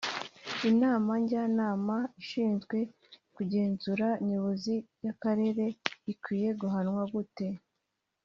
[0.69, 2.77] Inama njyanama ishinzwe
[3.35, 5.65] kugenzura nyobozi y’akarere
[6.11, 7.47] ikwiye guhanwa gute